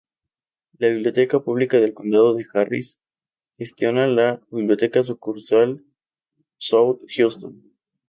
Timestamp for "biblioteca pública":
0.87-1.77